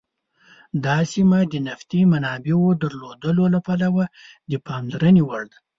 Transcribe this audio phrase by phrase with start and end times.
[0.85, 4.05] دا سیمه د نفتي منابعو درلودلو له پلوه
[4.51, 5.57] د پاملرنې وړ ده.